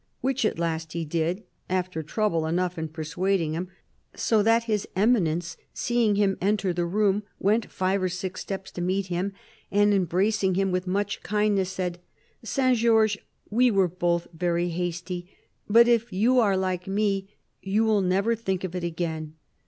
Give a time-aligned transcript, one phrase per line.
[0.19, 3.67] Which at last he did, after trouble enough iu persuading him.
[4.15, 8.81] So that His Eminence, seeing him ent».r the room, went five or six steps to
[8.81, 9.31] meet him,
[9.69, 11.99] and embracing him with much kindness, said:'
[12.43, 15.29] Saint Georges, we were both very hasty;
[15.69, 19.35] but if you are like me, you will never think of it again.